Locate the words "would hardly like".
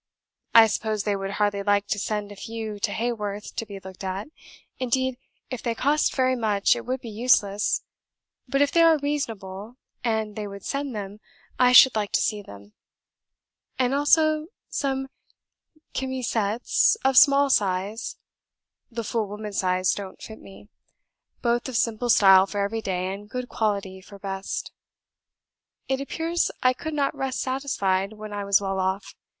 1.15-1.85